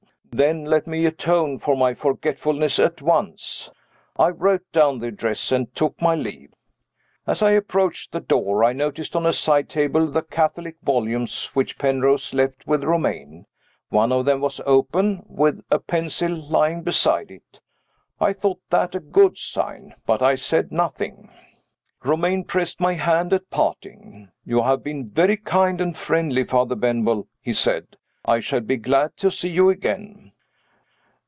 "Then 0.33 0.63
let 0.63 0.87
me 0.87 1.05
atone 1.05 1.59
for 1.59 1.75
my 1.75 1.93
forgetfulness 1.93 2.79
at 2.79 3.01
once." 3.01 3.69
I 4.17 4.29
wrote 4.29 4.63
down 4.71 4.99
the 4.99 5.07
address, 5.07 5.51
and 5.51 5.75
took 5.75 6.01
my 6.01 6.15
leave. 6.15 6.53
As 7.27 7.41
I 7.43 7.51
approached 7.51 8.13
the 8.13 8.21
door 8.21 8.63
I 8.63 8.71
noticed 8.71 9.13
on 9.13 9.25
a 9.25 9.33
side 9.33 9.67
table 9.67 10.09
the 10.09 10.21
Catholic 10.21 10.77
volumes 10.83 11.47
which 11.47 11.77
Penrose 11.77 12.33
left 12.33 12.65
with 12.65 12.85
Romayne. 12.85 13.45
One 13.89 14.13
of 14.13 14.23
them 14.23 14.39
was 14.39 14.61
open, 14.65 15.23
with 15.27 15.65
a 15.69 15.79
pencil 15.79 16.31
lying 16.33 16.81
beside 16.83 17.29
it. 17.29 17.59
I 18.17 18.31
thought 18.31 18.61
that 18.69 18.95
a 18.95 19.01
good 19.01 19.37
sign 19.37 19.95
but 20.05 20.21
I 20.21 20.35
said 20.35 20.71
nothing. 20.71 21.29
Romayne 22.05 22.45
pressed 22.45 22.79
my 22.79 22.93
hand 22.93 23.33
at 23.33 23.49
parting. 23.49 24.29
"You 24.45 24.61
have 24.61 24.81
been 24.81 25.09
very 25.09 25.35
kind 25.35 25.81
and 25.81 25.95
friendly, 25.95 26.45
Father 26.45 26.75
Benwell," 26.75 27.27
he 27.41 27.51
said. 27.51 27.97
"I 28.23 28.39
shall 28.39 28.59
be 28.61 28.77
glad 28.77 29.17
to 29.17 29.31
see 29.31 29.49
you 29.49 29.71
again." 29.71 30.27